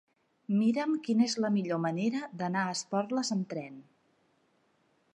[0.61, 3.81] Mira'm quina és la millor manera d'anar a Esporles amb tren.